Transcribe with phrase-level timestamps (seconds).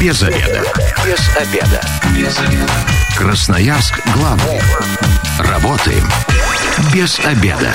[0.00, 0.62] Без обеда.
[1.06, 1.80] Без обеда.
[2.14, 2.72] Без обеда.
[3.16, 4.60] Красноярск главный.
[5.38, 6.04] Работаем
[6.94, 7.72] без обеда.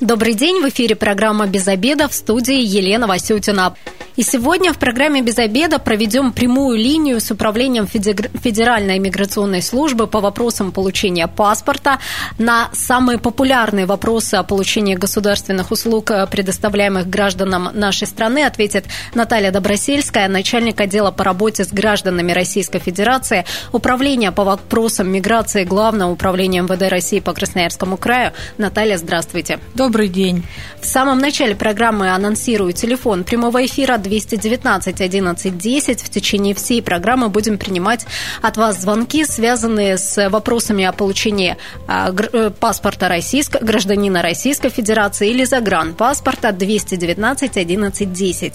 [0.00, 3.74] Добрый день, в эфире программа «Без обеда» в студии Елена Васютина.
[4.16, 10.20] И сегодня в программе «Без обеда» проведем прямую линию с управлением Федеральной миграционной службы по
[10.20, 12.00] вопросам получения паспорта.
[12.36, 20.26] На самые популярные вопросы о получении государственных услуг, предоставляемых гражданам нашей страны, ответит Наталья Добросельская,
[20.28, 26.90] начальник отдела по работе с гражданами Российской Федерации, управление по вопросам миграции Главного управления МВД
[26.90, 28.32] России по Красноярскому краю.
[28.58, 29.60] Наталья, здравствуйте.
[29.74, 30.44] Добрый день.
[30.80, 36.02] В самом начале программы анонсирую телефон прямого эфира 219 11 10.
[36.02, 38.06] В течение всей программы будем принимать
[38.42, 45.30] от вас звонки, связанные с вопросами о получении а, э, паспорта российского, гражданина Российской Федерации
[45.30, 48.54] или загранпаспорта 219 11 10.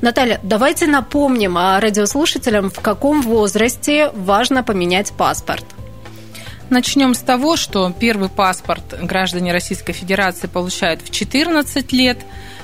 [0.00, 5.64] Наталья, давайте напомним радиослушателям, в каком возрасте важно поменять паспорт.
[6.68, 12.18] Начнем с того, что первый паспорт граждане Российской Федерации получают в 14 лет,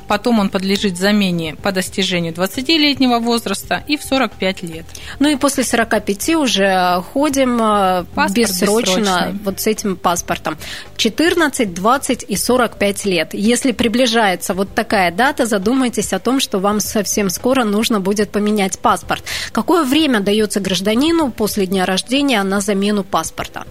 [0.06, 4.86] потом он подлежит замене по достижению 20-летнего возраста и в 45 лет.
[5.19, 10.56] Ну и после 45 уже ходим э, Паспорт бессрочно вот с этим паспортом.
[10.97, 13.34] 14, 20 и 45 лет.
[13.34, 18.78] Если приближается вот такая дата, задумайтесь о том, что вам совсем скоро нужно будет поменять
[18.78, 19.25] паспорт.
[19.53, 23.64] Какое время дается гражданину после дня рождения на замену паспорта?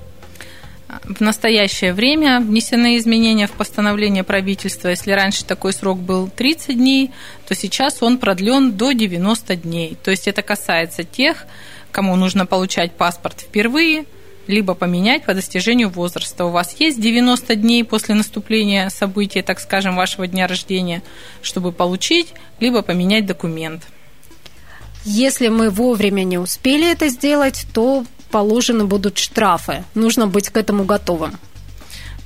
[1.06, 4.90] В настоящее время внесены изменения в постановление правительства.
[4.90, 7.12] Если раньше такой срок был 30 дней,
[7.48, 9.98] то сейчас он продлен до 90 дней.
[10.04, 11.46] То есть это касается тех,
[11.92, 14.04] кому нужно получать паспорт впервые,
[14.48, 16.44] либо поменять по достижению возраста.
[16.44, 21.04] У вас есть 90 дней после наступления события, так скажем, вашего дня рождения,
[21.42, 23.84] чтобы получить, либо поменять документ.
[25.06, 29.84] Если мы вовремя не успели это сделать, то положены будут штрафы.
[29.94, 31.38] Нужно быть к этому готовым.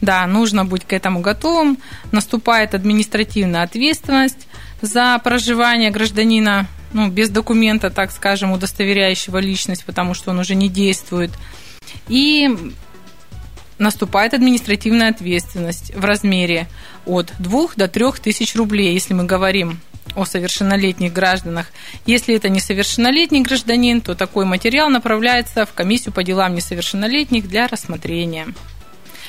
[0.01, 1.77] Да, нужно быть к этому готовым.
[2.11, 4.47] Наступает административная ответственность
[4.81, 10.69] за проживание гражданина ну, без документа, так скажем, удостоверяющего личность, потому что он уже не
[10.69, 11.31] действует.
[12.07, 12.49] И
[13.77, 16.67] наступает административная ответственность в размере
[17.05, 19.79] от 2 до 3 тысяч рублей, если мы говорим
[20.15, 21.67] о совершеннолетних гражданах.
[22.05, 28.47] Если это несовершеннолетний гражданин, то такой материал направляется в комиссию по делам несовершеннолетних для рассмотрения.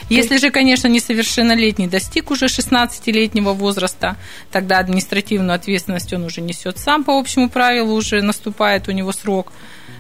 [0.09, 4.17] Если же, конечно, несовершеннолетний достиг уже 16-летнего возраста,
[4.53, 9.53] тогда административную ответственность он уже несет сам по общему правилу, уже наступает у него срок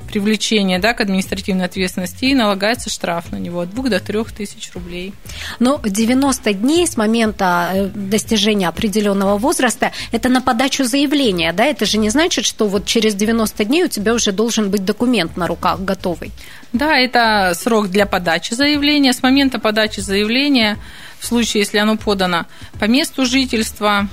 [0.06, 4.70] привлечения да, к административной ответственности и налагается штраф на него от 2 до 3 тысяч
[4.74, 5.12] рублей.
[5.58, 11.64] Но 90 дней с момента э, достижения определенного возраста– это на подачу заявления, да?
[11.64, 15.36] Это же не значит, что вот через 90 дней у тебя уже должен быть документ
[15.36, 16.32] на руках готовый.
[16.72, 19.12] Да, это срок для подачи заявления.
[19.12, 20.78] С момента подачи заявления,
[21.18, 22.46] в случае, если оно подано
[22.78, 24.08] по месту жительства,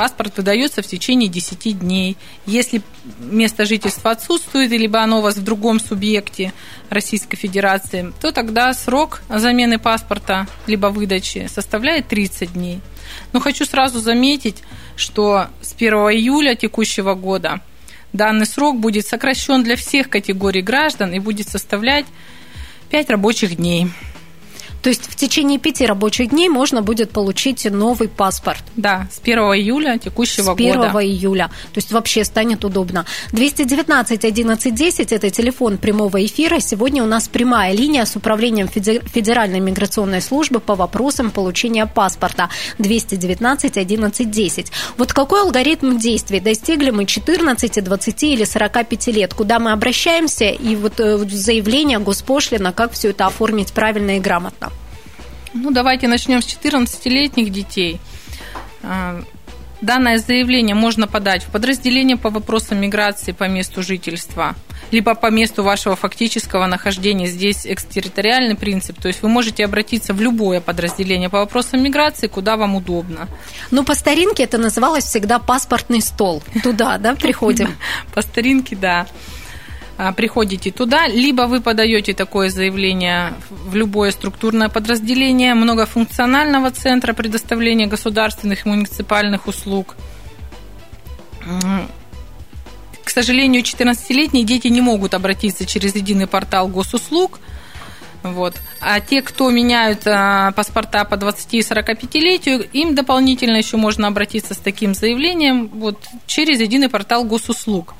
[0.00, 2.16] Паспорт выдается в течение 10 дней.
[2.46, 2.80] Если
[3.18, 6.54] место жительства отсутствует, либо оно у вас в другом субъекте
[6.88, 12.80] Российской Федерации, то тогда срок замены паспорта либо выдачи составляет 30 дней.
[13.34, 14.62] Но хочу сразу заметить,
[14.96, 17.60] что с 1 июля текущего года
[18.14, 22.06] данный срок будет сокращен для всех категорий граждан и будет составлять
[22.88, 23.88] 5 рабочих дней.
[24.82, 28.62] То есть в течение пяти рабочих дней можно будет получить новый паспорт.
[28.76, 30.62] Да, с 1 июля текущего года.
[30.62, 31.04] С 1 года.
[31.04, 31.48] июля.
[31.72, 33.04] То есть вообще станет удобно.
[33.32, 36.60] 219 11 10– это телефон прямого эфира.
[36.60, 42.48] Сегодня у нас прямая линия с управлением Федеральной миграционной службы по вопросам получения паспорта.
[42.78, 44.72] 219 11 10.
[44.96, 46.40] Вот какой алгоритм действий?
[46.40, 49.34] Достигли мы 14, 20 или 45 лет?
[49.34, 50.46] Куда мы обращаемся?
[50.46, 54.69] И вот э, заявление госпошлина, как все это оформить правильно и грамотно?
[55.52, 58.00] Ну, давайте начнем с 14-летних детей.
[58.82, 59.22] А,
[59.80, 64.54] данное заявление можно подать в подразделение по вопросам миграции по месту жительства,
[64.92, 67.26] либо по месту вашего фактического нахождения.
[67.26, 72.56] Здесь экстерриториальный принцип, то есть вы можете обратиться в любое подразделение по вопросам миграции, куда
[72.56, 73.28] вам удобно.
[73.70, 76.42] Ну, по старинке это называлось всегда паспортный стол.
[76.62, 77.74] Туда, да, приходим?
[78.14, 79.06] По старинке, да.
[80.02, 87.86] А, приходите туда, либо вы подаете такое заявление в любое структурное подразделение многофункционального центра предоставления
[87.86, 89.96] государственных и муниципальных услуг.
[93.04, 97.38] К сожалению, 14-летние дети не могут обратиться через единый портал госуслуг.
[98.22, 98.54] Вот.
[98.80, 104.54] А те, кто меняют а, паспорта по 20 и 45-летию, им дополнительно еще можно обратиться
[104.54, 107.94] с таким заявлением вот, через единый портал госуслуг.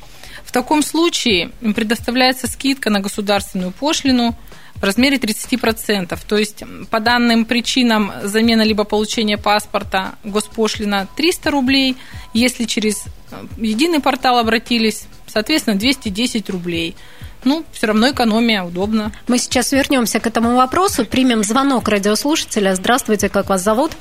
[0.50, 4.34] В таком случае им предоставляется скидка на государственную пошлину
[4.74, 6.18] в размере 30%.
[6.26, 11.96] То есть по данным причинам замена либо получения паспорта госпошлина 300 рублей,
[12.34, 16.96] если через э, единый портал обратились, соответственно, 210 рублей.
[17.44, 19.12] Ну, все равно экономия, удобно.
[19.28, 22.74] Мы сейчас вернемся к этому вопросу, примем звонок радиослушателя.
[22.74, 23.92] Здравствуйте, как вас зовут?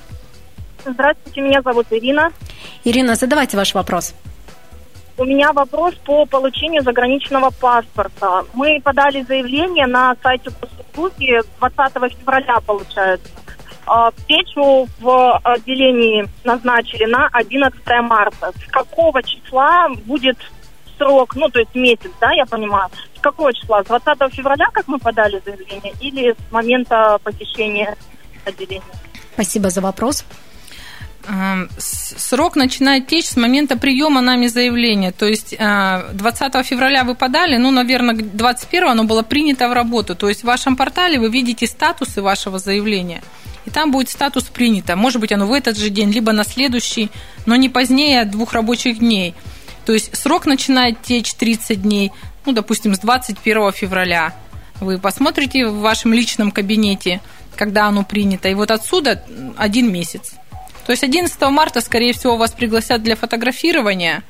[0.84, 2.32] Здравствуйте, меня зовут Ирина.
[2.84, 4.16] Ирина, задавайте ваш вопрос.
[5.20, 8.46] У меня вопрос по получению заграничного паспорта.
[8.54, 13.28] Мы подали заявление на сайте госуслуги 20 февраля, получается.
[13.86, 18.54] А, встречу в отделении назначили на 11 марта.
[18.66, 20.38] С какого числа будет
[20.98, 22.90] срок, ну, то есть месяц, да, я понимаю.
[23.18, 23.84] С какого числа?
[23.84, 27.98] С 20 февраля, как мы подали заявление, или с момента посещения
[28.46, 28.84] отделения?
[29.34, 30.24] Спасибо за вопрос.
[31.28, 35.12] Эм, срок начинает течь с момента приема нами заявления.
[35.12, 40.16] То есть 20 э, февраля вы подали, ну, наверное, 21 оно было принято в работу.
[40.16, 43.22] То есть в вашем портале вы видите статусы вашего заявления.
[43.66, 44.96] И там будет статус принято.
[44.96, 47.12] Может быть, оно в этот же день, либо на следующий,
[47.46, 49.36] но не позднее двух рабочих дней.
[49.86, 52.12] То есть срок начинает течь 30 дней,
[52.46, 54.34] ну, допустим, с 21 февраля.
[54.80, 57.22] Вы посмотрите в вашем личном кабинете,
[57.56, 59.24] когда оно принято, и вот отсюда
[59.58, 60.34] один месяц.
[60.90, 64.24] То есть 11 марта, скорее всего, вас пригласят для фотографирования,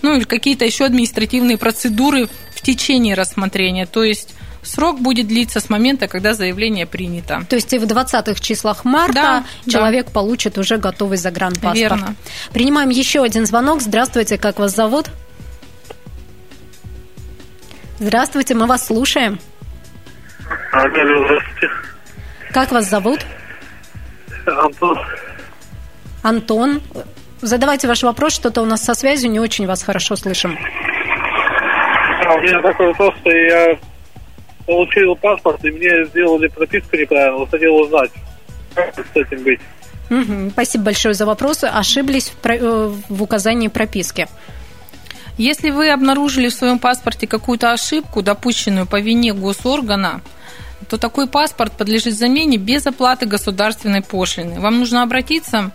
[0.00, 2.26] ну или какие-то еще административные процедуры
[2.56, 3.84] в течение рассмотрения.
[3.84, 7.44] То есть срок будет длиться с момента, когда заявление принято.
[7.50, 10.12] То есть и в 20-х числах марта да, человек да.
[10.12, 11.76] получит уже готовый загранпаспорт.
[11.76, 12.14] Верно.
[12.54, 13.82] Принимаем еще один звонок.
[13.82, 15.10] Здравствуйте, как вас зовут?
[17.98, 19.38] Здравствуйте, мы вас слушаем.
[20.72, 20.88] Алло,
[21.26, 21.68] здравствуйте.
[22.54, 23.20] Как вас зовут?
[24.46, 24.98] Антон.
[26.22, 26.80] Антон,
[27.40, 30.58] задавайте ваш вопрос, что-то у нас со связью, не очень вас хорошо слышим.
[32.26, 33.78] А, у меня такой вопрос, что я
[34.66, 38.10] получил паспорт, и мне сделали прописку неправильно, вот хотел узнать,
[38.74, 39.60] как с этим быть.
[40.10, 41.64] Угу, спасибо большое за вопрос.
[41.64, 42.56] Ошиблись в, про...
[42.56, 44.26] Э, в указании прописки.
[45.38, 50.20] Если вы обнаружили в своем паспорте какую-то ошибку, допущенную по вине госоргана,
[50.88, 54.60] то такой паспорт подлежит замене без оплаты государственной пошлины.
[54.60, 55.70] Вам нужно обратиться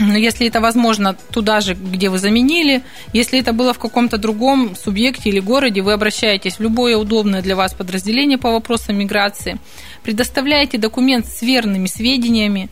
[0.00, 2.82] если это возможно туда же, где вы заменили,
[3.12, 7.56] если это было в каком-то другом субъекте или городе, вы обращаетесь в любое удобное для
[7.56, 9.58] вас подразделение по вопросам миграции,
[10.02, 12.70] предоставляете документ с верными сведениями,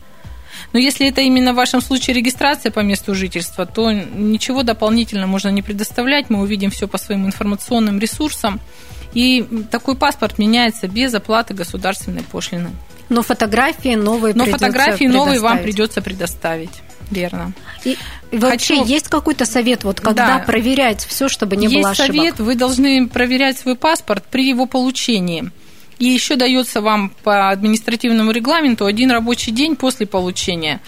[0.73, 5.49] но если это именно в вашем случае регистрация по месту жительства, то ничего дополнительно можно
[5.49, 6.29] не предоставлять.
[6.29, 8.59] Мы увидим все по своим информационным ресурсам.
[9.13, 12.69] И такой паспорт меняется без оплаты государственной пошлины.
[13.09, 16.81] Но фотографии новые Но фотографии новые вам придется предоставить.
[17.11, 17.53] Верно.
[17.83, 17.97] И
[18.31, 18.87] вообще Хочу...
[18.89, 20.39] есть какой-то совет, вот когда да.
[20.39, 22.13] проверять все, чтобы не есть было ошибок?
[22.13, 25.51] Есть совет, вы должны проверять свой паспорт при его получении.
[25.97, 30.81] И еще дается вам по административному регламенту один рабочий день после получения.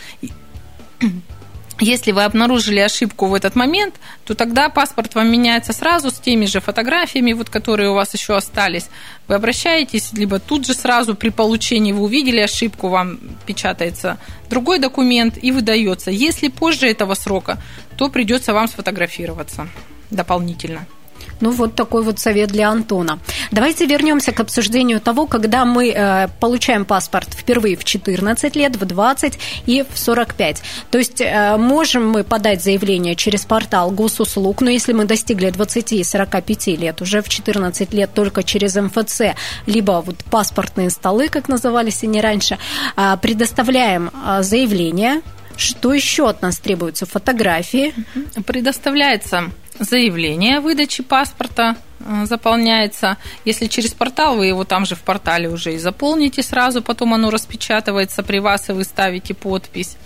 [1.81, 6.45] Если вы обнаружили ошибку в этот момент, то тогда паспорт вам меняется сразу с теми
[6.45, 8.87] же фотографиями, вот, которые у вас еще остались.
[9.27, 15.39] Вы обращаетесь, либо тут же сразу при получении вы увидели ошибку, вам печатается другой документ
[15.41, 16.11] и выдается.
[16.11, 17.57] Если позже этого срока,
[17.97, 19.67] то придется вам сфотографироваться
[20.11, 20.85] дополнительно.
[21.39, 23.19] Ну, вот такой вот совет для Антона.
[23.51, 28.85] Давайте вернемся к обсуждению того, когда мы э, получаем паспорт впервые в 14 лет, в
[28.85, 30.61] 20 и в 45.
[30.91, 35.93] То есть э, можем мы подать заявление через портал госуслуг, но если мы достигли 20
[35.93, 39.21] и 45 лет, уже в 14 лет только через МФЦ,
[39.65, 42.57] либо вот паспортные столы, как назывались они раньше,
[42.95, 45.21] э, предоставляем э, заявление,
[45.57, 47.05] что еще от нас требуется?
[47.05, 47.93] Фотографии.
[48.45, 49.51] Предоставляется
[49.83, 53.17] заявление о выдаче паспорта э, заполняется.
[53.45, 57.29] Если через портал, вы его там же в портале уже и заполните сразу, потом оно
[57.29, 59.97] распечатывается при вас, и вы ставите подпись.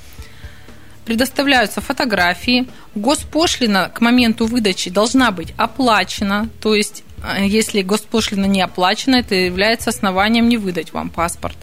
[1.05, 2.67] Предоставляются фотографии.
[2.95, 9.35] Госпошлина к моменту выдачи должна быть оплачена, то есть э, если госпошлина не оплачена, это
[9.35, 11.57] является основанием не выдать вам паспорт.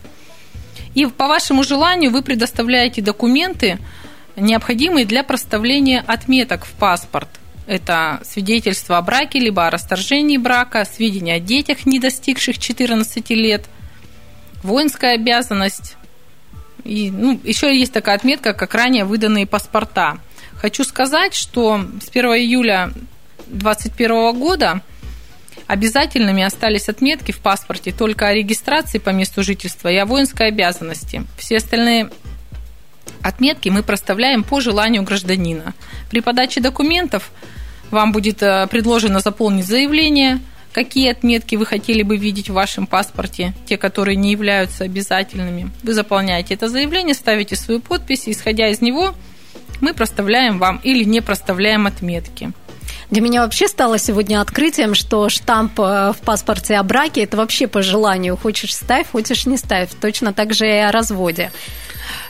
[0.94, 3.78] И по вашему желанию вы предоставляете документы,
[4.36, 7.28] необходимые для проставления отметок в паспорт.
[7.66, 13.66] Это свидетельство о браке, либо о расторжении брака, сведения о детях, не достигших 14 лет,
[14.62, 15.96] воинская обязанность.
[16.84, 20.18] И, ну, еще есть такая отметка, как ранее выданные паспорта.
[20.56, 22.92] Хочу сказать, что с 1 июля
[23.46, 24.82] 2021 года
[25.66, 31.24] обязательными остались отметки в паспорте только о регистрации по месту жительства и о воинской обязанности.
[31.38, 32.10] Все остальные
[33.22, 35.74] Отметки мы проставляем по желанию гражданина.
[36.10, 37.30] При подаче документов
[37.92, 40.40] Вам будет э, предложено заполнить заявление,
[40.72, 45.70] какие отметки вы хотели бы видеть в вашем паспорте, те, которые не являются обязательными.
[45.82, 49.14] Вы заполняете это заявление, ставите свою подпись, и, исходя из него,
[49.82, 52.52] мы проставляем вам или не проставляем отметки.
[53.10, 57.66] Для меня вообще стало сегодня открытием, что штамп э, в паспорте о браке– это вообще
[57.66, 58.38] по желанию.
[58.38, 59.90] Хочешь– ставь, хочешь– не ставь.
[60.00, 61.52] Точно так же и о разводе.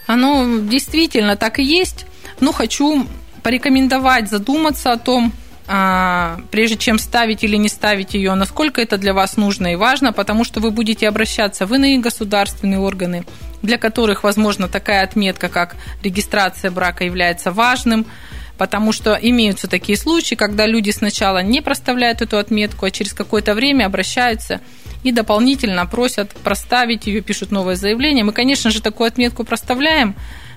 [0.07, 2.07] Оно действительно так и есть.
[2.41, 3.07] Но хочу
[3.43, 5.33] порекомендовать задуматься о том,
[5.69, 10.13] а, прежде чем ставить или не ставить ее, насколько это для вас нужно и важно,
[10.13, 13.25] потому что вы будете обращаться в иные государственные органы,
[13.63, 18.07] для которых, возможно, такая отметка, как регистрация брака, является важным–
[18.59, 23.55] потому что имеются такие случаи, когда люди сначала не проставляют эту отметку, а через какое-то
[23.55, 24.61] время обращаются
[25.03, 28.25] и дополнительно просят проставить ее, пишут новое заявление.
[28.25, 30.15] Мы, конечно же, такую отметку проставляем,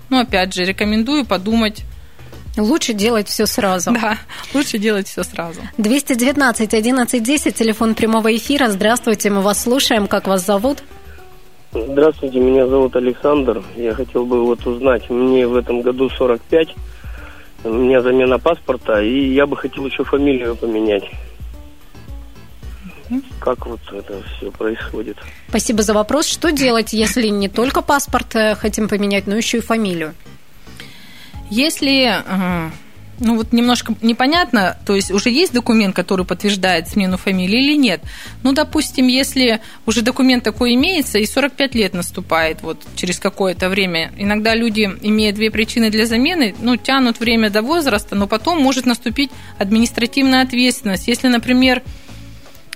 [0.10, 1.84] но, опять же, рекомендую подумать
[2.58, 3.92] Лучше делать все сразу.
[3.92, 4.18] Да,
[4.54, 5.62] лучше делать все сразу.
[5.78, 8.70] 219 11 10, телефон прямого эфира.
[8.70, 10.08] Здравствуйте, мы вас слушаем.
[10.08, 10.84] Как вас зовут?
[11.74, 13.62] Здравствуйте, меня зовут Александр.
[13.76, 16.70] Я хотел бы вот узнать, мне в этом году 45,
[17.66, 21.04] у меня замена паспорта, и я бы хотел еще фамилию поменять.
[23.40, 25.18] Как вот это все происходит?
[25.50, 26.28] Спасибо за вопрос.
[26.28, 30.16] Что делать, если не только паспорт э, хотим поменять, но еще и фамилию?
[31.52, 32.12] Если
[33.20, 38.02] ну вот немножко непонятно, то есть уже есть документ, который подтверждает смену фамилии или нет.
[38.44, 44.12] Ну, допустим, если уже документ такой имеется, и 45 лет наступает вот через какое-то время,
[44.18, 48.86] иногда люди, имея две причины для замены, ну, тянут время до возраста, но потом может
[48.86, 51.08] наступить административная ответственность.
[51.08, 51.84] Если, например,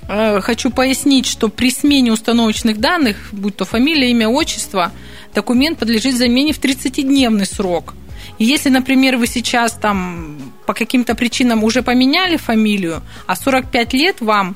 [0.08, 4.92] э, хочу пояснить, что при смене установочных данных, будь то фамилия, имя, отчество,
[5.36, 7.94] документ подлежит замене в 30-дневный срок–
[8.46, 14.56] если, например, вы сейчас там по каким-то причинам уже поменяли фамилию, а 45 лет вам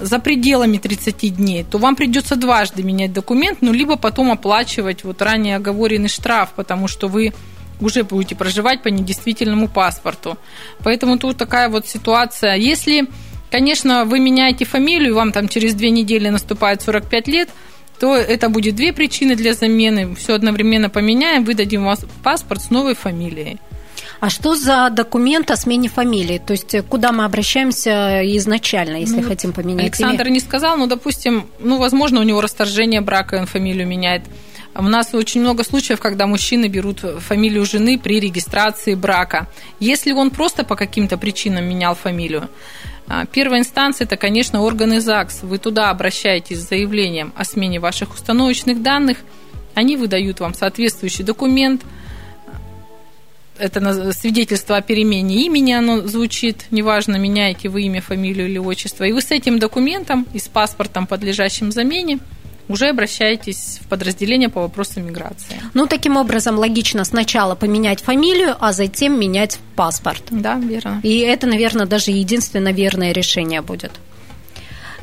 [0.00, 5.22] за пределами 30 дней, то вам придется дважды менять документ, ну, либо потом оплачивать вот
[5.22, 7.32] ранее оговоренный штраф, потому что вы
[7.80, 10.38] уже будете проживать по недействительному паспорту.
[10.82, 12.54] Поэтому тут такая вот ситуация.
[12.54, 13.08] Если,
[13.50, 17.48] конечно, вы меняете фамилию, вам там через две недели наступает 45 лет–
[17.98, 20.14] то это будет две причины для замены.
[20.14, 23.58] Все одновременно поменяем, выдадим вас паспорт с новой фамилией.
[24.20, 26.38] А что за документ о смене фамилии?
[26.38, 29.86] То есть куда мы обращаемся изначально, если ну, хотим поменять?
[29.86, 30.34] Александр или...
[30.34, 34.22] не сказал, но, допустим, ну, возможно, у него расторжение брака, он фамилию меняет.
[34.76, 39.48] У нас очень много случаев, когда мужчины берут фамилию жены при регистрации брака.
[39.78, 42.48] Если он просто по каким-то причинам менял фамилию,
[43.06, 45.42] а, первая инстанция– это, конечно, органы ЗАГС.
[45.42, 49.18] Вы туда обращаетесь с заявлением о смене ваших установочных данных.
[49.74, 51.82] Они выдают вам соответствующий документ.
[53.56, 59.04] Это свидетельство о перемене имени, оно звучит, неважно, меняете вы имя, фамилию или отчество.
[59.04, 62.18] И вы с этим документом и с паспортом, подлежащим замене,
[62.68, 65.60] уже обращаетесь в подразделение по вопросам миграции.
[65.74, 70.22] Ну, таким образом, логично сначала поменять фамилию, а затем менять паспорт.
[70.30, 71.00] Да, верно.
[71.02, 73.92] И это, наверное, даже единственное верное решение будет.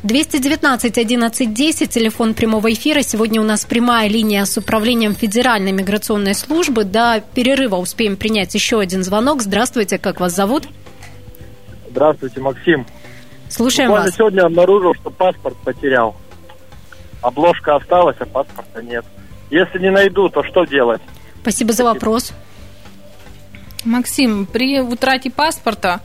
[0.02, 3.02] 219 11 10, телефон прямого эфира.
[3.02, 6.82] Сегодня у нас прямая линия с управлением Федеральной миграционной службы.
[6.82, 9.42] До перерыва успеем принять еще один звонок.
[9.42, 10.64] Здравствуйте, как вас зовут?
[11.88, 12.84] Здравствуйте, Максим.
[13.48, 14.16] Слушаем Буквально вас.
[14.16, 16.16] сегодня обнаружил, что паспорт потерял.
[17.22, 19.04] Обложка осталась, а паспорта нет.
[19.50, 21.00] Если не найду, то что делать?
[21.40, 22.32] Спасибо за вопрос.
[23.84, 26.00] Максим, при утрате паспорта,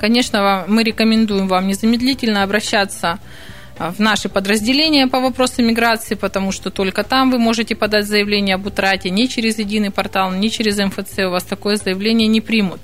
[0.00, 3.18] конечно, мы рекомендуем вам незамедлительно обращаться
[3.78, 8.66] в наши подразделения по вопросам миграции, потому что только там вы можете подать заявление об
[8.66, 12.80] утрате, не через единый портал, не через МФЦ, у вас такое заявление не примут.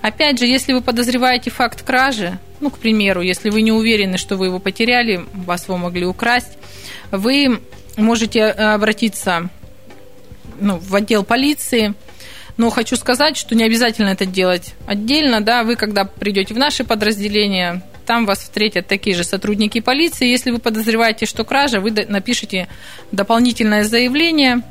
[0.00, 4.36] Опять же, если вы подозреваете факт кражи, ну, к примеру, если вы не уверены, что
[4.36, 6.58] вы его потеряли, вас его могли украсть,
[7.12, 7.60] вы
[7.96, 9.48] можете э, обратиться
[10.58, 11.94] ну, в отдел полиции,
[12.56, 16.84] но хочу сказать, что не обязательно это делать отдельно, да, вы когда придете в наше
[16.84, 20.26] подразделение, там вас встретят такие же сотрудники полиции.
[20.26, 22.68] Если вы подозреваете, что кража, вы напишите
[23.12, 24.62] дополнительное заявление,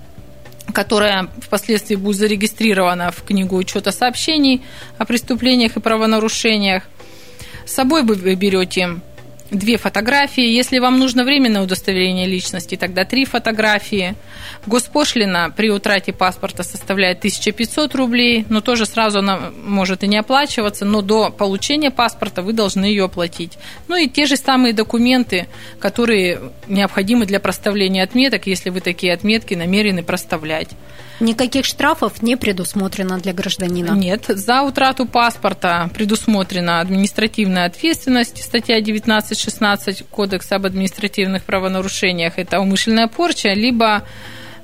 [0.74, 4.62] которая впоследствии будет зарегистрирована в книгу учета сообщений
[4.98, 6.83] о преступлениях и правонарушениях.
[7.65, 9.00] С собой вы берете
[9.51, 10.48] две фотографии.
[10.48, 14.15] Если вам нужно временное удостоверение личности, тогда три фотографии.
[14.65, 20.86] Госпошлина при утрате паспорта составляет 1500 рублей, но тоже сразу она может и не оплачиваться,
[20.86, 23.58] но до получения паспорта вы должны ее оплатить.
[23.88, 25.48] Ну и те же самые документы,
[25.79, 30.70] которые необходимы для проставления отметок, если вы такие отметки намерены проставлять.
[31.22, 33.92] Никаких штрафов не предусмотрено для гражданина?
[33.92, 34.25] Нет.
[34.28, 38.44] За утрату паспорта предусмотрена административная ответственность.
[38.44, 44.04] Статья 19.16 Кодекса об административных правонарушениях– это умышленная порча, либо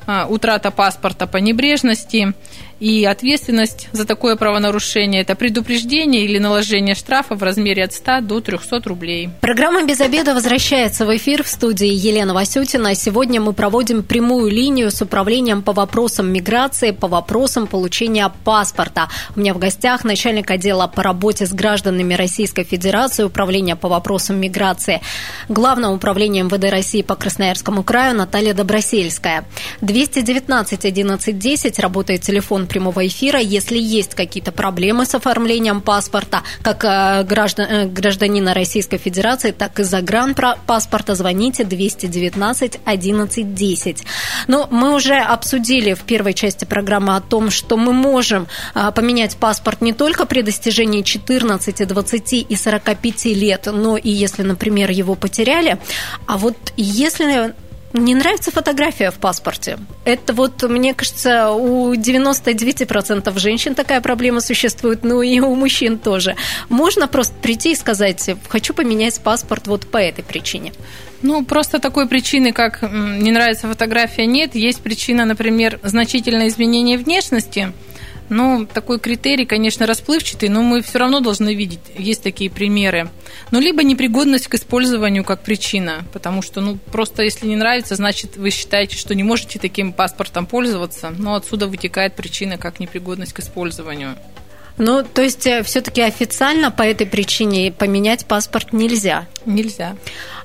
[0.07, 2.33] а, утрата паспорта по небрежности–
[2.79, 8.39] и ответственность за такое правонарушение– это предупреждение или наложение штрафа в размере от 100 до
[8.39, 9.29] 300 рублей.
[9.41, 12.93] Программа «Без обеда» возвращается в эфир в студии Елена Васютина.
[12.93, 19.09] Сегодня мы проводим прямую линию с управлением по вопросам миграции, по вопросам получения паспорта.
[19.35, 24.39] У меня в гостях начальник отдела по работе с гражданами Российской Федерации, управления по вопросам
[24.39, 25.01] миграции,
[25.49, 29.45] Главного управления МВД России по Красноярскому краю Наталья Добросельская.
[29.81, 33.39] 219 11 10 работает телефон прямого эфира.
[33.39, 39.79] Если есть какие-то проблемы с оформлением паспорта, как э, граждан, э, гражданина Российской Федерации, так
[39.79, 44.03] и загранпаспорта, звоните 219 11 10.
[44.47, 49.37] Но мы уже обсудили в первой части программы о том, что мы можем э, поменять
[49.37, 55.15] паспорт не только при достижении 14, 20 и 45 лет, но и если, например, его
[55.15, 55.77] потеряли.
[56.25, 57.53] А вот если
[57.97, 59.77] не нравится фотография в паспорте.
[60.05, 66.35] Это вот, мне кажется, у 99% женщин такая проблема существует, ну и у мужчин тоже.
[66.69, 70.73] Можно просто прийти и сказать, хочу поменять паспорт вот по этой причине.
[71.21, 74.53] Ну, просто такой причины, как не нравится фотография, нет.
[74.55, 77.73] Есть причина, например, значительное изменение внешности–
[78.29, 83.09] ну, такой критерий, конечно, расплывчатый, но мы все равно должны видеть, есть такие примеры.
[83.51, 88.37] Ну, либо непригодность к использованию как причина, потому что, ну, просто если не нравится, значит,
[88.37, 93.39] вы считаете, что не можете таким паспортом пользоваться, но отсюда вытекает причина как непригодность к
[93.39, 94.15] использованию.
[94.77, 99.25] Ну, то есть э, все-таки официально по этой причине поменять паспорт нельзя?
[99.45, 99.95] Нельзя.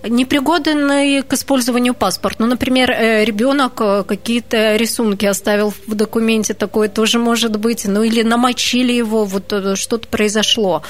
[0.08, 2.38] Непригодный к использованию паспорт.
[2.38, 7.84] Ну, например, э, ребенок э, какие-то рисунки оставил в документе, такое тоже может быть.
[7.84, 10.82] Ну, или намочили его, вот что-то произошло.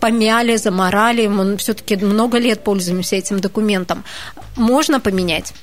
[0.00, 4.02] Помяли, заморали, мы все-таки много лет пользуемся этим документом.
[4.56, 5.54] Можно поменять?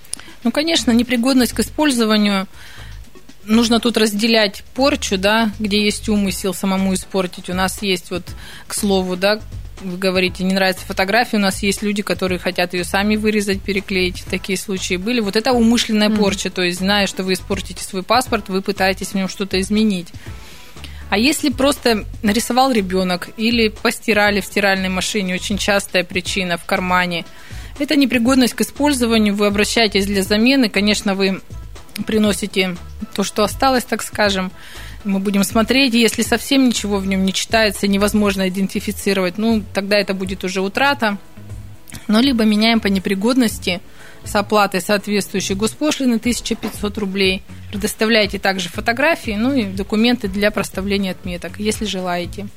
[0.46, 2.48] Ну, конечно, непригодность к использованию
[3.50, 7.50] нужно тут разделять порчу, да, где есть умысел самому испортить.
[7.50, 8.24] У нас есть вот,
[8.68, 9.42] к слову, да,
[9.82, 14.24] вы говорите, не нравится фотография, у нас есть люди, которые хотят ее сами вырезать, переклеить.
[14.30, 15.20] Такие случаи были.
[15.20, 16.18] Вот это умышленная mm-hmm.
[16.18, 20.10] порча, то есть, зная, что вы испортите свой паспорт, вы пытаетесь в нем что-то изменить.
[21.10, 27.26] А если просто нарисовал ребенок или постирали в стиральной машине, очень частая причина в кармане,
[27.80, 31.42] это непригодность к использованию, вы обращаетесь для замены, конечно, вы
[32.06, 32.76] приносите
[33.14, 34.52] то, что осталось, так скажем.
[35.04, 40.14] Мы будем смотреть, если совсем ничего в нем не читается, невозможно идентифицировать, ну, тогда это
[40.14, 41.18] будет уже утрата.
[42.08, 43.82] Но либо меняем по непригодности
[44.24, 47.44] с оплатой соответствующей госпошлины 1500 рублей.
[47.72, 52.48] Предоставляйте также фотографии, ну и документы для проставления отметок, если желаете.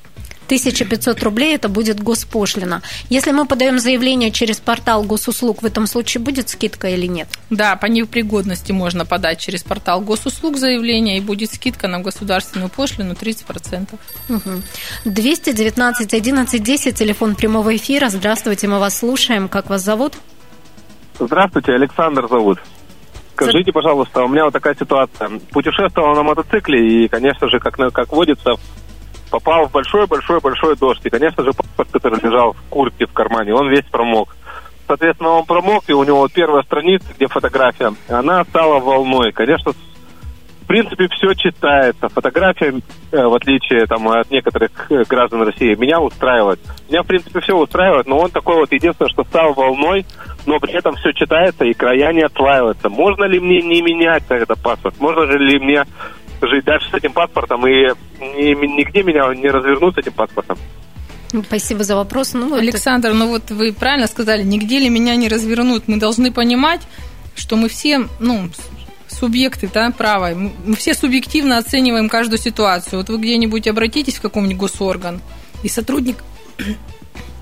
[0.53, 2.83] 1500 рублей это будет госпошлина.
[3.09, 7.27] Если мы подаем заявление через портал госуслуг, в этом случае будет скидка или нет?
[7.49, 13.15] Да, по непригодности можно подать через портал госуслуг заявление, и будет скидка на государственную пошлину
[13.15, 13.95] 30%.
[14.29, 14.63] Угу.
[15.07, 18.11] 219 11 10, телефон прямого эфира.
[18.11, 19.49] Здравствуйте, мы вас слушаем.
[19.49, 20.17] Как вас зовут?
[21.19, 22.59] Здравствуйте, Александр зовут.
[23.35, 25.31] Скажите, пожалуйста, у меня вот такая ситуация.
[25.51, 28.57] Путешествовал на мотоцикле и, конечно же, как, как водится,
[29.33, 31.01] попал в большой-большой-большой дождь.
[31.05, 34.37] И, конечно же, паспорт, который лежал в куртке в кармане, он весь промок.
[34.87, 39.33] Соответственно, он промок, и у него первая страница, где фотография, она стала волной.
[39.33, 42.09] Конечно, в принципе, все читается.
[42.11, 42.75] Фотография,
[43.11, 46.61] э, в отличие там, от некоторых э, граждан России, меня устраивает.
[46.89, 50.05] Меня, в принципе, все устраивает, но он такой вот единственное, что стал волной,
[50.47, 52.89] но при этом все читается и края не отслаиваются.
[52.91, 54.95] Можно ли мне не менять этот паспорт?
[55.01, 55.85] Можно ли мне
[56.49, 60.59] жить дальше с этим паспортом и нигде меня не развернут с этим паспортом.
[61.47, 62.35] Спасибо за вопрос.
[62.35, 63.17] Ну, Александр, это...
[63.17, 65.89] ну вот вы правильно сказали, нигде ли меня не развернут.
[65.89, 66.83] Мы должны понимать,
[67.35, 68.51] что мы все, ну,
[69.09, 72.99] субъекты да, права, мы все субъективно оцениваем каждую ситуацию.
[72.99, 75.21] Вот вы где-нибудь обратитесь в какой-нибудь госорган,
[75.63, 76.19] и сотрудник,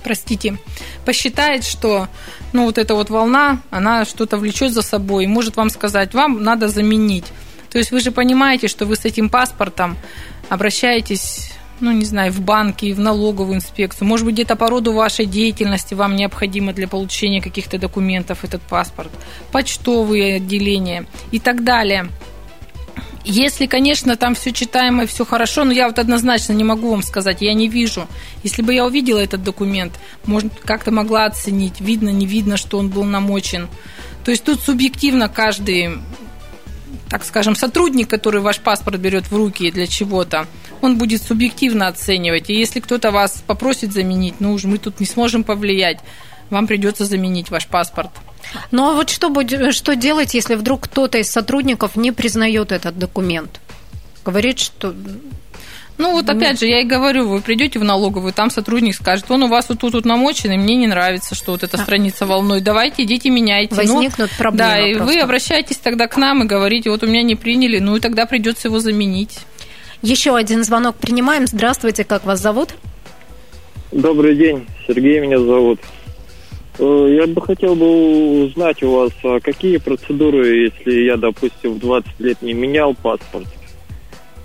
[0.05, 0.57] простите,
[1.05, 2.09] посчитает, что
[2.53, 6.43] ну, вот эта вот волна, она что-то влечет за собой, и может вам сказать, вам
[6.43, 7.27] надо заменить.
[7.71, 9.97] То есть вы же понимаете, что вы с этим паспортом
[10.49, 14.07] обращаетесь ну, не знаю, в банки, в налоговую инспекцию.
[14.07, 19.11] Может быть, где-то по роду вашей деятельности вам необходимо для получения каких-то документов этот паспорт,
[19.51, 22.09] почтовые отделения и так далее.
[23.25, 27.03] Если, конечно, там все читаемо и все хорошо, но я вот однозначно не могу вам
[27.03, 28.07] сказать, я не вижу.
[28.43, 29.93] Если бы я увидела этот документ,
[30.25, 33.69] может, как-то могла оценить, видно, не видно, что он был намочен.
[34.25, 35.99] То есть тут субъективно каждый
[37.11, 40.47] так скажем, сотрудник, который ваш паспорт берет в руки для чего-то,
[40.81, 42.49] он будет субъективно оценивать.
[42.49, 45.99] И если кто-то вас попросит заменить, ну уж мы тут не сможем повлиять,
[46.51, 48.11] вам придется заменить ваш паспорт.
[48.71, 52.97] Ну а вот что, будет, что делать, если вдруг кто-то из сотрудников не признает этот
[52.97, 53.61] документ?
[54.25, 54.95] Говорит, что
[56.01, 59.43] ну вот опять же, я и говорю, вы придете в налоговую, там сотрудник скажет, он
[59.45, 61.81] у вас вот тут вот намочен, и мне не нравится, что вот эта а.
[61.81, 63.75] страница волной, давайте идите меняйте.
[63.75, 65.13] Ну, Возникнут ну, проблемы Да, и просто.
[65.13, 68.27] вы обращаетесь тогда к нам и говорите, вот у меня не приняли, ну и тогда
[68.27, 69.39] придется его заменить.
[70.03, 71.47] Еще один звонок принимаем.
[71.47, 72.71] Здравствуйте, как вас зовут?
[73.93, 75.81] Добрый день, Сергей меня зовут.
[76.79, 81.79] Э, я бы хотел бы узнать у вас, а какие процедуры, если я, допустим, в
[81.81, 83.47] 20 лет не менял паспорт,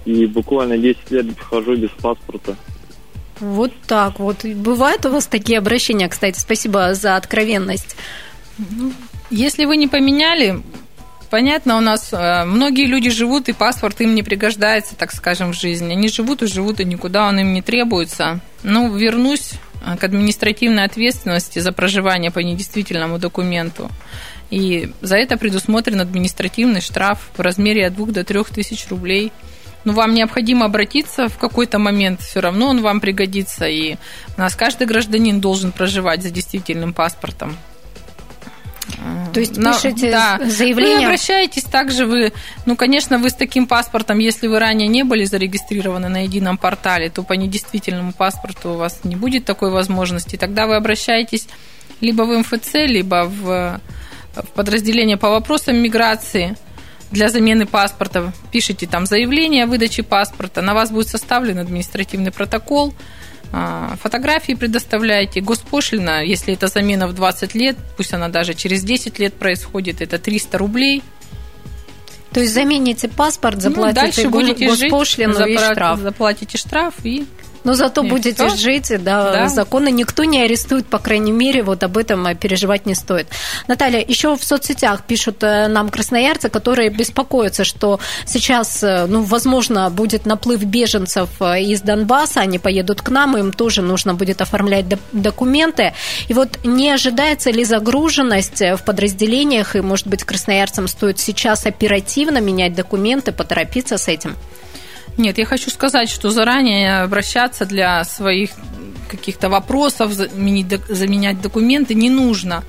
[0.06, 2.56] и буквально 10 лет хожу без паспорта.
[3.40, 4.46] Вот так вот.
[4.46, 7.98] Бывают у вас такие обращения, кстати, спасибо за откровенность.
[9.30, 10.62] Если вы не поменяли,
[11.30, 15.60] понятно, у нас э, многие люди живут, и паспорт им не пригождается, так скажем, в
[15.60, 15.92] жизни.
[15.92, 18.40] Они живут и живут, и никуда он им не требуется.
[18.64, 19.54] Ну, вернусь
[19.86, 23.90] э, к административной ответственности за проживание по недействительному документу.
[24.52, 29.34] И за это предусмотрен административный штраф в размере от 2 до 3 тысяч рублей–
[29.86, 33.98] но ну, вам необходимо обратиться в какой-то момент, все равно он вам пригодится, и
[34.36, 37.56] у нас каждый гражданин должен проживать за действительным паспортом.
[39.34, 40.40] То есть пишете да.
[40.44, 41.00] заявление?
[41.00, 42.34] Вы обращаетесь также вы,
[42.66, 47.10] ну, конечно, вы с таким паспортом, если вы ранее не были зарегистрированы на едином портале,
[47.10, 50.36] то по недействительному паспорту у вас не будет такой возможности.
[50.36, 51.48] Тогда вы обращаетесь
[52.02, 53.80] либо в МФЦ, либо в,
[54.36, 56.56] в подразделение по вопросам миграции–
[57.16, 62.94] для замены паспорта пишите там заявление о выдаче паспорта, на вас будет составлен административный протокол,
[63.54, 69.18] а, фотографии предоставляете, госпошлина, если это замена в 20 лет, пусть она даже через 10
[69.18, 71.04] лет происходит, это 300 рублей.
[72.34, 76.00] То есть замените паспорт, заплатите ну, дальше будете госпошлину жить, и штраф.
[76.00, 77.26] Заплатите штраф и
[77.66, 81.84] но зато и будете жить, да, да, законы никто не арестует, по крайней мере, вот
[81.84, 83.28] об этом переживать не стоит.
[83.68, 89.90] Наталья, еще в соцсетях пишут э, нам красноярцы, которые беспокоятся, что сейчас, э, ну, возможно,
[89.90, 94.86] будет наплыв беженцев э, из Донбасса, они поедут к нам, им тоже нужно будет оформлять
[95.12, 95.94] документы.
[96.28, 102.40] И вот не ожидается ли загруженность в подразделениях, и, может быть, красноярцам стоит сейчас оперативно
[102.40, 104.36] менять документы, поторопиться с этим?
[105.18, 108.52] Нет, я хочу сказать, что заранее обращаться для своих
[109.10, 112.64] каких-то вопросов, заменять документы не нужно.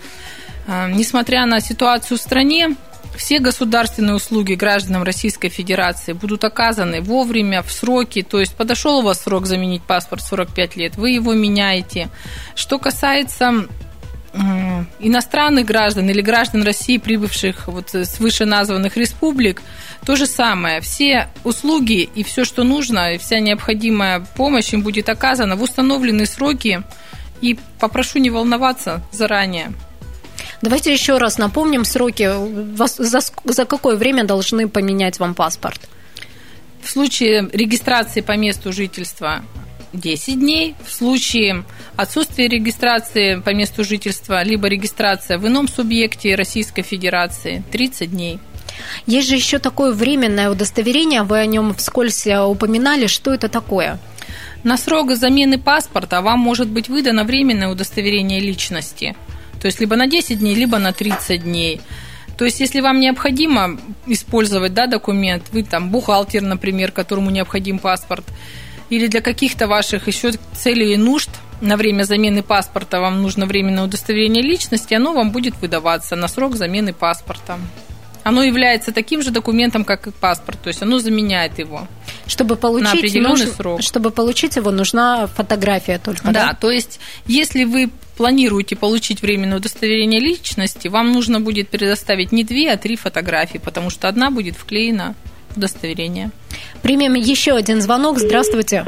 [0.68, 2.76] А, несмотря на ситуацию в стране,
[3.16, 8.22] все государственные услуги гражданам Российской Федерации будут оказаны вовремя, в сроки.
[8.22, 12.10] То есть подошел у вас срок заменить паспорт 45 лет, вы его меняете.
[12.54, 13.66] Что касается
[15.00, 19.62] иностранных граждан или граждан России, прибывших вот с вышеназванных республик,
[20.04, 20.80] то же самое.
[20.80, 26.26] Все услуги и все, что нужно, и вся необходимая помощь им будет оказана в установленные
[26.26, 26.82] сроки.
[27.40, 29.72] И попрошу не волноваться заранее.
[30.62, 32.30] Давайте еще раз напомним сроки.
[32.76, 35.80] За, за какое время должны поменять вам паспорт?
[36.82, 39.42] В случае регистрации по месту жительства
[39.92, 40.74] 10 дней.
[40.84, 41.64] В случае
[41.96, 48.38] отсутствия регистрации по месту жительства, либо регистрация в ином субъекте Российской Федерации 30 дней.
[49.06, 53.06] Есть же еще такое временное удостоверение, вы о нем вскользь э, упоминали.
[53.06, 53.98] Что это такое?
[54.64, 59.16] На срок замены паспорта вам может быть выдано временное удостоверение личности.
[59.60, 61.80] То есть либо на 10 дней, либо на 30 дней.
[62.36, 68.26] То есть, если вам необходимо использовать да, документ, вы там бухгалтер, например, которому необходим паспорт,
[68.90, 73.84] или для каких-то ваших еще целей и нужд на время замены паспорта вам нужно временное
[73.84, 77.58] удостоверение личности, оно вам будет выдаваться на срок замены паспорта
[78.26, 81.86] оно является таким же документом, как и паспорт, то есть оно заменяет его.
[82.26, 83.54] Чтобы получить, на определенный нуж...
[83.54, 83.82] срок.
[83.82, 86.24] Чтобы получить его, нужна фотография только.
[86.24, 92.32] Да, да, то есть если вы планируете получить временное удостоверение личности, вам нужно будет предоставить
[92.32, 95.14] не две, а три фотографии, потому что одна будет вклеена
[95.56, 96.30] удостоверение.
[96.82, 98.18] Примем еще один звонок.
[98.18, 98.84] Здравствуйте.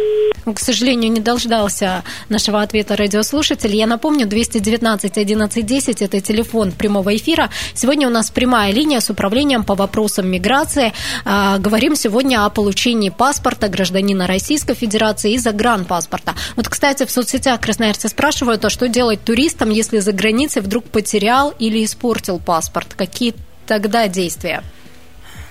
[0.54, 3.74] К сожалению, не дождался нашего ответа радиослушатель.
[3.74, 7.50] Я напомню, 219 11 10– это телефон прямого эфира.
[7.74, 10.92] Сегодня у нас прямая линия с управлением по вопросам миграции.
[11.24, 16.35] А, говорим сегодня о получении паспорта гражданина Российской Федерации и загранпаспорта.
[16.57, 21.52] Вот, кстати, в соцсетях красноярцы спрашивают, а что делать туристам, если за границей вдруг потерял
[21.59, 22.94] или испортил паспорт?
[22.94, 23.35] Какие
[23.66, 24.62] тогда действия?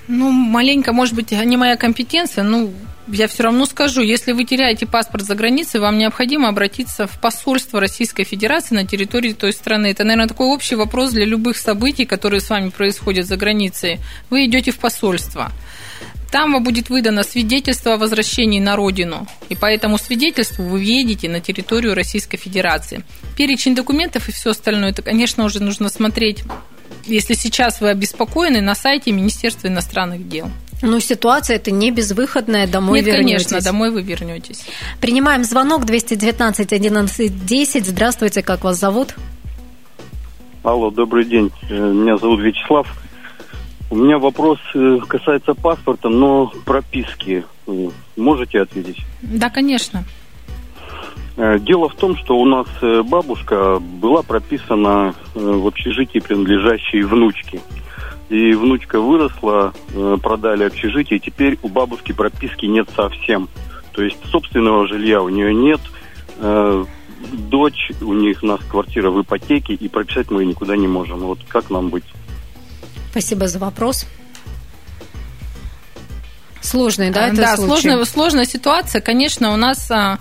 [0.08, 2.72] Ну, маленько, может быть, не моя компетенция, ну,
[3.08, 7.80] я все равно скажу, если вы теряете паспорт за границей, вам необходимо обратиться в посольство
[7.80, 9.88] Российской Федерации на территории той страны.
[9.88, 14.00] Это, наверное, такой общий вопрос для любых событий, которые с вами происходят за границей.
[14.30, 15.52] Вы идете в посольство.
[16.32, 19.28] Там вам будет выдано свидетельство о возвращении на родину.
[19.48, 23.04] И по этому свидетельству вы въедете на территорию Российской Федерации.
[23.38, 26.43] Перечень документов и все остальное, это, конечно, уже нужно смотреть,
[27.06, 30.50] если сейчас вы обеспокоены, на сайте Министерства иностранных дел.
[30.82, 33.47] Ну, ситуация это не безвыходная, домой Нет, вернетесь.
[33.47, 34.63] конечно, домой вы вернетесь.
[35.02, 37.86] Принимаем звонок 219 11 10.
[37.86, 39.15] Здравствуйте, как вас зовут?
[40.63, 41.52] Алло, добрый день.
[41.69, 42.88] Э, Меня зовут Вячеслав.
[43.89, 47.43] У меня вопрос э, касается паспорта, но прописки.
[47.67, 48.97] Э, Можете ответить?
[49.21, 50.04] Да, конечно.
[51.38, 57.04] Э, Дело в том, что у нас э, бабушка была прописана э, в общежитии, принадлежащей
[57.04, 57.62] внучке.
[58.30, 59.73] И внучка выросла,
[60.21, 63.47] продали общежитие, и теперь у бабушки прописки нет совсем.
[63.93, 65.80] То есть собственного жилья у нее нет.
[67.32, 71.19] Дочь, у них у нас квартира в ипотеке, и прописать мы ее никуда не можем.
[71.19, 72.04] Вот как нам быть?
[73.12, 74.06] Спасибо за вопрос.
[76.60, 77.82] Сложный, да, это да, случай?
[77.82, 79.00] сложная, сложная ситуация.
[79.00, 80.19] Конечно, у нас а,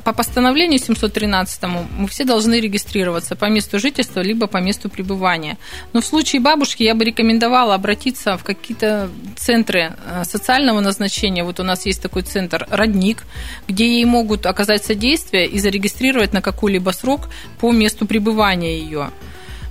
[0.00, 1.62] по постановлению 713
[1.98, 5.56] мы все должны регистрироваться по месту жительства либо по месту пребывания.
[5.92, 11.44] Но в случае бабушки я бы рекомендовала обратиться в какие-то центры а, социального назначения.
[11.44, 13.24] Вот у нас есть такой центр «Родник»,
[13.68, 17.28] где ей могут оказать содействие и зарегистрировать на какой-либо срок
[17.60, 19.10] по месту пребывания ее.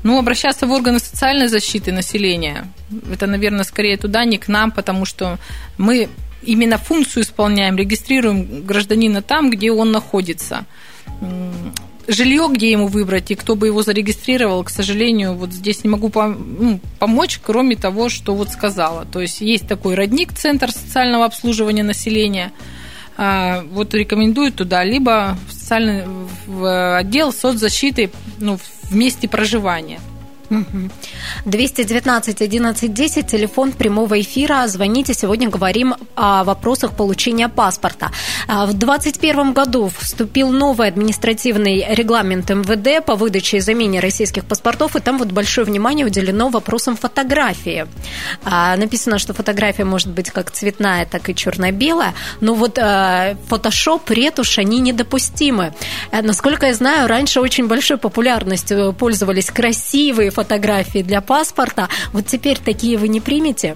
[0.03, 2.67] Ну, обращаться в органы социальной защиты населения,
[3.11, 5.37] это, наверное, скорее туда, не к нам, потому что
[5.77, 6.09] мы
[6.45, 10.65] именно функцию исполняем, регистрируем гражданина там, где он находится.
[12.05, 16.11] Жилье, где ему выбрать и кто бы его зарегистрировал, к сожалению, вот здесь не могу
[16.13, 19.05] ну, помочь, кроме того, что вот сказала.
[19.05, 22.51] То есть есть такой родник, центр социального обслуживания населения.
[23.15, 26.03] А, Вот рекомендую туда, либо в социальный
[26.45, 29.99] в отдел соцзащиты ну, в месте проживания.
[30.53, 30.91] Мгм.
[31.45, 34.67] 219 11 10, телефон прямого эфира.
[34.67, 38.11] Звоните, сегодня говорим о вопросах получения паспорта.
[38.47, 44.95] А, В 2021 году вступил новый административный регламент МВД по выдаче и замене российских паспортов,
[44.95, 47.87] и там вот большое внимание уделено вопросам фотографии.
[48.43, 52.79] А, Написано, что фотография может быть как цветная, так и черно-белая, но вот
[53.47, 55.73] фотошоп, ретушь, они недопустимы.
[56.11, 60.42] Э, Насколько я знаю, раньше очень большой популярностью пользовались красивые фотографии
[61.03, 61.89] для паспорта.
[62.11, 63.75] Вот теперь такие вы не примете?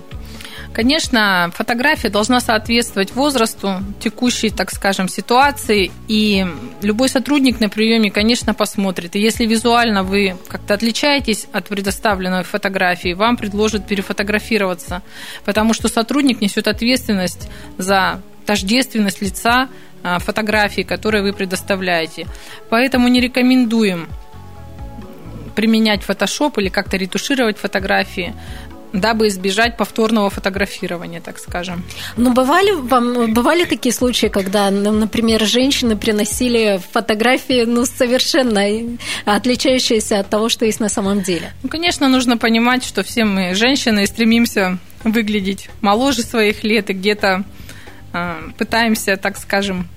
[0.77, 6.45] Конечно, фотография должна соответствовать возрасту, текущей, так скажем, ситуации, и
[6.83, 9.15] любой сотрудник на приеме, конечно, посмотрит.
[9.15, 15.01] И если визуально вы как-то отличаетесь от предоставленной фотографии, вам предложат перефотографироваться,
[15.45, 17.49] потому что сотрудник несет ответственность
[17.79, 19.69] за тождественность лица
[20.03, 22.27] а, фотографии, которые вы предоставляете.
[22.69, 24.07] Поэтому не рекомендуем
[25.57, 28.35] применять фотошоп или как-то ретушировать фотографии,
[28.93, 31.83] дабы избежать повторного фотографирования, так скажем.
[32.15, 38.61] Ну, бывали, вам, бывали такие случаи, когда, ну, например, женщины приносили фотографии ну, совершенно
[39.25, 41.51] отличающиеся от того, что есть на самом деле?
[41.63, 46.93] Ну, конечно, нужно понимать, что все мы женщины и стремимся выглядеть моложе своих лет и
[46.93, 47.43] где-то
[48.13, 49.87] э, пытаемся, так скажем,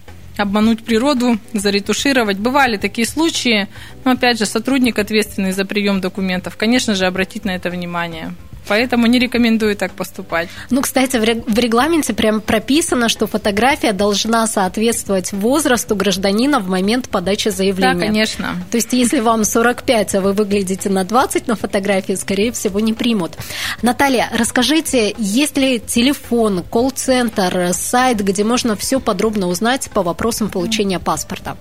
[0.41, 2.39] обмануть природу, заретушировать.
[2.39, 3.69] Бывали такие случаи,
[4.05, 8.35] но опять же, сотрудник, ответственный за прием документов, конечно же, обратить на это внимание.
[8.69, 10.49] Поэтому не рекомендую так поступать.
[10.71, 16.69] Ну, кстати, в ре- в регламенте прям прописано, что фотография должна соответствовать возрасту гражданина в
[16.69, 17.95] момент подачи заявления.
[17.95, 18.55] Да, конечно.
[18.71, 22.93] То есть, если вам 45, а вы выглядите на 20 на фотографии, скорее всего, не
[22.93, 23.37] примут.
[23.83, 30.99] Наталья, расскажите, есть ли телефон, колл-центр, сайт, где можно все подробно узнать по вопросам получения
[30.99, 31.57] паспорта?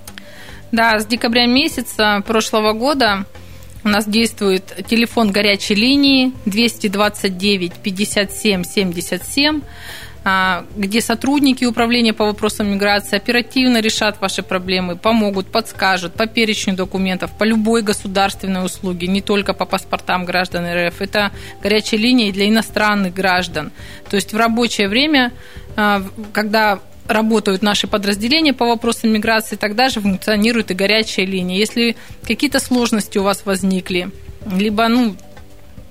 [0.71, 3.25] Да, с декабря месяца прошлого года
[3.83, 9.61] у нас действует телефон горячей линии 229 57 77,
[10.25, 16.75] а, где сотрудники управления по вопросам миграции оперативно решат ваши проблемы, помогут, подскажут по перечню
[16.75, 21.01] документов, по любой государственной услуге, не только по паспортам граждан РФ.
[21.01, 21.31] Это
[21.63, 23.71] горячая линия для иностранных граждан.
[24.09, 25.31] То есть в рабочее время,
[25.77, 31.57] а, когда работают наши подразделения по вопросам миграции, тогда же функционирует и горячая линия.
[31.57, 31.95] Если
[32.25, 34.11] какие-то сложности у вас возникли,
[34.45, 35.15] либо ну,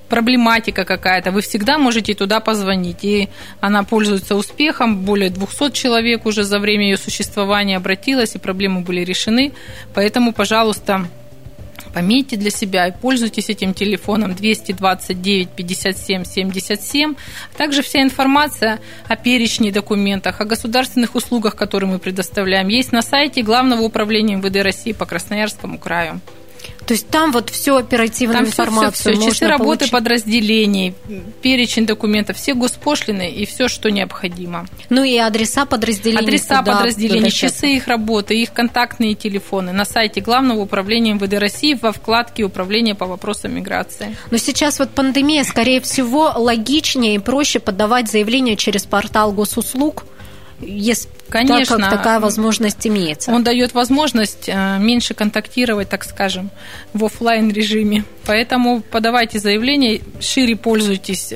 [0.08, 3.04] проблематика какая-то, вы всегда можете туда позвонить.
[3.04, 3.28] И
[3.60, 5.04] она пользуется успехом.
[5.04, 9.52] Более 200 человек уже за время ее существования обратилась, и проблемы были решены.
[9.94, 11.08] Поэтому, пожалуйста,
[11.98, 17.16] Пометьте для себя и пользуйтесь этим телефоном 229 57 77.
[17.56, 23.42] Также вся информация о перечне документах, о государственных услугах, которые мы предоставляем, есть на сайте
[23.42, 26.20] Главного управления МВД России по Красноярскому краю.
[26.88, 29.30] То есть там вот всю оперативную там информацию все, все, все.
[29.30, 29.58] часы получить.
[29.58, 30.94] работы подразделений,
[31.42, 34.66] перечень документов, все госпошлины и все, что необходимо.
[34.88, 36.24] Ну и адреса подразделений.
[36.24, 41.92] Адреса подразделений, часы их работы, их контактные телефоны на сайте Главного управления МВД России во
[41.92, 44.16] вкладке «Управление по вопросам миграции».
[44.30, 50.06] Но сейчас вот пандемия, скорее всего, логичнее и проще подавать заявление через портал госуслуг–
[50.60, 53.30] если Конечно, так как такая возможность имеется.
[53.30, 56.50] Он дает возможность э, меньше контактировать, так скажем,
[56.94, 58.04] в офлайн режиме.
[58.24, 61.34] Поэтому подавайте заявление, шире пользуйтесь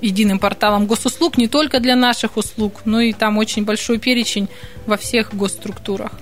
[0.00, 4.48] единым порталом госуслуг не только для наших услуг, но и там очень большой перечень
[4.86, 6.12] во всех госструктурах.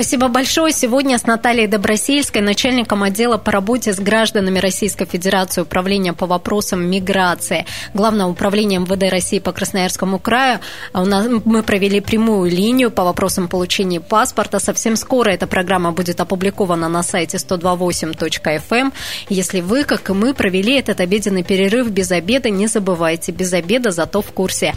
[0.00, 0.72] Спасибо большое.
[0.72, 6.90] Сегодня с Натальей Добросельской, начальником отдела по работе с гражданами Российской Федерации Управления по вопросам
[6.90, 10.60] миграции Главного управления МВД России по Красноярскому краю.
[10.94, 14.58] У нас, мы провели прямую линию по вопросам получения паспорта.
[14.58, 18.62] Совсем скоро эта программа будет опубликована на сайте 128.fm.
[18.70, 18.92] Эм.
[19.28, 23.90] Если вы, как и мы, провели этот обеденный перерыв без обеда, не забывайте, без обеда,
[23.90, 24.72] зато в курсе.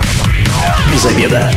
[0.91, 1.49] Без обеда.